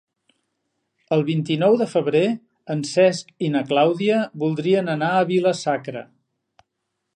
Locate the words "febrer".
1.91-2.23